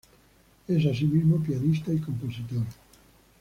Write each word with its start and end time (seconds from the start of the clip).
Es 0.67 0.83
asimismo 0.87 1.37
pianista 1.43 1.93
y 1.93 1.99
compositor. 1.99 2.65